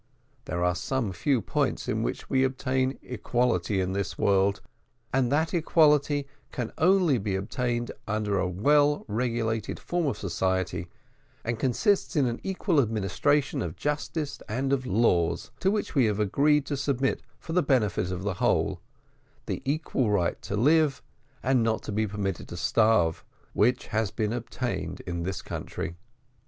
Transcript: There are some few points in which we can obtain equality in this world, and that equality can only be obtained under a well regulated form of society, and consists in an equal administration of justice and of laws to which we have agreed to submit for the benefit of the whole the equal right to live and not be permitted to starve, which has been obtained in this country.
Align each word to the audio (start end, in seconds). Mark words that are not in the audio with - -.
There 0.45 0.63
are 0.63 0.73
some 0.73 1.11
few 1.11 1.43
points 1.43 1.87
in 1.87 2.01
which 2.01 2.27
we 2.27 2.39
can 2.39 2.47
obtain 2.47 2.99
equality 3.03 3.79
in 3.79 3.93
this 3.93 4.17
world, 4.17 4.59
and 5.13 5.31
that 5.31 5.53
equality 5.53 6.25
can 6.51 6.73
only 6.79 7.19
be 7.19 7.35
obtained 7.35 7.91
under 8.07 8.39
a 8.39 8.47
well 8.49 9.05
regulated 9.07 9.79
form 9.79 10.07
of 10.07 10.17
society, 10.17 10.87
and 11.45 11.59
consists 11.59 12.15
in 12.15 12.25
an 12.25 12.39
equal 12.41 12.81
administration 12.81 13.61
of 13.61 13.75
justice 13.75 14.41
and 14.49 14.73
of 14.73 14.87
laws 14.87 15.51
to 15.59 15.69
which 15.69 15.93
we 15.93 16.05
have 16.05 16.19
agreed 16.19 16.65
to 16.65 16.75
submit 16.77 17.21
for 17.37 17.53
the 17.53 17.61
benefit 17.61 18.09
of 18.11 18.23
the 18.23 18.33
whole 18.41 18.81
the 19.45 19.61
equal 19.65 20.09
right 20.09 20.41
to 20.41 20.55
live 20.57 21.03
and 21.43 21.61
not 21.61 21.93
be 21.93 22.07
permitted 22.07 22.47
to 22.47 22.57
starve, 22.57 23.23
which 23.53 23.85
has 23.89 24.09
been 24.09 24.33
obtained 24.33 25.01
in 25.01 25.21
this 25.21 25.43
country. 25.43 25.93